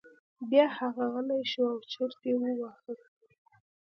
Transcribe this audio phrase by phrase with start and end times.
[0.49, 2.93] بیا هغه غلی شو او چرت یې وواهه.